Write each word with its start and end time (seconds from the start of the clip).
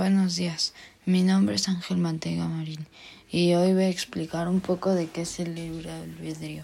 Buenos 0.00 0.36
días, 0.36 0.72
mi 1.04 1.22
nombre 1.22 1.56
es 1.56 1.68
Ángel 1.68 1.98
Mantega 1.98 2.48
Marín 2.48 2.86
y 3.30 3.52
hoy 3.52 3.74
voy 3.74 3.82
a 3.82 3.90
explicar 3.90 4.48
un 4.48 4.62
poco 4.62 4.94
de 4.94 5.08
qué 5.08 5.20
es 5.20 5.40
el 5.40 5.54
libre 5.54 5.90
albedrío. 5.90 6.62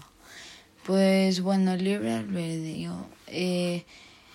Pues 0.87 1.41
bueno, 1.41 1.73
el 1.73 1.83
libre 1.83 2.13
albedrío 2.13 3.05
eh, 3.27 3.85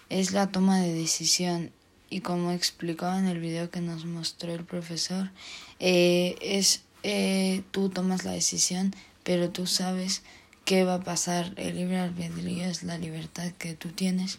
es 0.08 0.30
la 0.30 0.52
toma 0.52 0.78
de 0.78 0.94
decisión 0.94 1.72
y 2.10 2.20
como 2.20 2.52
explicaba 2.52 3.18
en 3.18 3.26
el 3.26 3.40
video 3.40 3.72
que 3.72 3.80
nos 3.80 4.04
mostró 4.04 4.54
el 4.54 4.64
profesor, 4.64 5.32
eh, 5.80 6.36
es 6.40 6.82
eh, 7.02 7.64
tú 7.72 7.88
tomas 7.88 8.24
la 8.24 8.30
decisión, 8.30 8.94
pero 9.24 9.50
tú 9.50 9.66
sabes 9.66 10.22
qué 10.64 10.84
va 10.84 10.94
a 10.94 11.00
pasar. 11.00 11.52
El 11.56 11.76
libre 11.76 11.98
albedrío 11.98 12.64
es 12.64 12.82
la 12.82 12.98
libertad 12.98 13.50
que 13.58 13.74
tú 13.74 13.88
tienes 13.90 14.38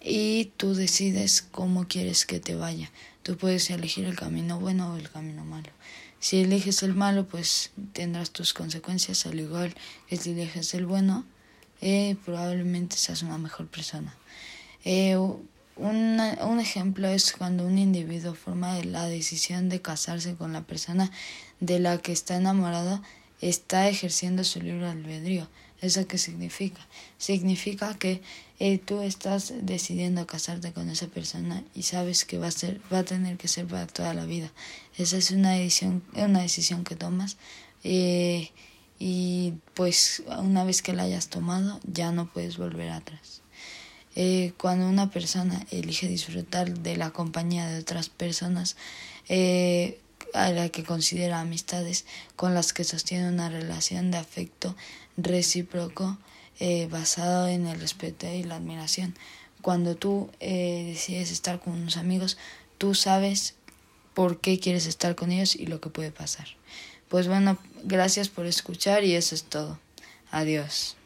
y 0.00 0.52
tú 0.56 0.74
decides 0.74 1.42
cómo 1.42 1.88
quieres 1.88 2.26
que 2.26 2.40
te 2.40 2.54
vaya. 2.54 2.90
Tú 3.22 3.36
puedes 3.36 3.70
elegir 3.70 4.04
el 4.04 4.16
camino 4.16 4.60
bueno 4.60 4.92
o 4.92 4.96
el 4.96 5.10
camino 5.10 5.44
malo. 5.44 5.70
Si 6.20 6.40
eliges 6.40 6.82
el 6.82 6.94
malo, 6.94 7.26
pues 7.26 7.70
tendrás 7.92 8.30
tus 8.30 8.54
consecuencias, 8.54 9.26
al 9.26 9.40
igual 9.40 9.74
que 10.08 10.16
si 10.16 10.30
eliges 10.30 10.74
el 10.74 10.86
bueno, 10.86 11.24
eh, 11.80 12.16
probablemente 12.24 12.96
seas 12.96 13.22
una 13.22 13.38
mejor 13.38 13.66
persona. 13.66 14.14
Eh, 14.84 15.18
un 15.76 16.60
ejemplo 16.60 17.08
es 17.08 17.32
cuando 17.32 17.66
un 17.66 17.78
individuo 17.78 18.34
forma 18.34 18.78
la 18.84 19.06
decisión 19.06 19.68
de 19.68 19.82
casarse 19.82 20.34
con 20.34 20.52
la 20.52 20.62
persona 20.62 21.10
de 21.60 21.80
la 21.80 21.98
que 21.98 22.12
está 22.12 22.36
enamorado, 22.36 23.02
está 23.40 23.88
ejerciendo 23.88 24.44
su 24.44 24.60
libre 24.60 24.86
albedrío. 24.86 25.48
¿Eso 25.80 26.06
qué 26.06 26.16
significa? 26.16 26.80
Significa 27.18 27.94
que 27.98 28.22
eh, 28.58 28.78
tú 28.78 29.02
estás 29.02 29.52
decidiendo 29.60 30.26
casarte 30.26 30.72
con 30.72 30.88
esa 30.88 31.08
persona 31.08 31.62
y 31.74 31.82
sabes 31.82 32.24
que 32.24 32.38
va 32.38 32.46
a 32.46 32.52
ser, 32.52 32.80
va 32.92 33.00
a 33.00 33.04
tener 33.04 33.36
que 33.36 33.48
ser 33.48 33.66
para 33.66 33.86
toda 33.86 34.14
la 34.14 34.24
vida. 34.24 34.50
Esa 34.96 35.18
es 35.18 35.30
una 35.30 35.52
decisión, 35.52 36.02
una 36.14 36.40
decisión 36.40 36.84
que 36.84 36.96
tomas 36.96 37.36
eh, 37.82 38.50
y 38.98 39.54
pues 39.74 40.22
una 40.38 40.64
vez 40.64 40.80
que 40.80 40.94
la 40.94 41.02
hayas 41.02 41.28
tomado 41.28 41.80
ya 41.84 42.12
no 42.12 42.32
puedes 42.32 42.56
volver 42.56 42.90
atrás. 42.90 43.42
Eh, 44.16 44.52
cuando 44.56 44.88
una 44.88 45.10
persona 45.10 45.66
elige 45.70 46.08
disfrutar 46.08 46.78
de 46.78 46.96
la 46.96 47.10
compañía 47.10 47.66
de 47.66 47.80
otras 47.80 48.08
personas, 48.08 48.76
a 50.32 50.50
la 50.50 50.68
que 50.68 50.84
considera 50.84 51.40
amistades 51.40 52.06
con 52.36 52.54
las 52.54 52.72
que 52.72 52.84
sostiene 52.84 53.28
una 53.28 53.48
relación 53.48 54.10
de 54.10 54.18
afecto 54.18 54.74
recíproco 55.16 56.18
eh, 56.60 56.88
basado 56.90 57.48
en 57.48 57.66
el 57.66 57.80
respeto 57.80 58.26
y 58.26 58.44
la 58.44 58.56
admiración. 58.56 59.14
Cuando 59.62 59.96
tú 59.96 60.30
eh, 60.40 60.84
decides 60.86 61.30
estar 61.30 61.60
con 61.60 61.74
unos 61.74 61.96
amigos, 61.96 62.36
tú 62.78 62.94
sabes 62.94 63.54
por 64.14 64.40
qué 64.40 64.58
quieres 64.58 64.86
estar 64.86 65.14
con 65.14 65.32
ellos 65.32 65.56
y 65.56 65.66
lo 65.66 65.80
que 65.80 65.90
puede 65.90 66.10
pasar. 66.10 66.46
Pues 67.08 67.28
bueno, 67.28 67.58
gracias 67.82 68.28
por 68.28 68.46
escuchar 68.46 69.04
y 69.04 69.14
eso 69.14 69.34
es 69.34 69.44
todo. 69.44 69.78
Adiós. 70.30 70.96